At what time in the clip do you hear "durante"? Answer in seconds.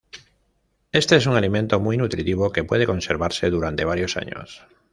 3.51-3.85